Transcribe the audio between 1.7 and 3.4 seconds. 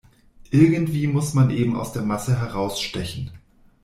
aus der Masse herausstechen.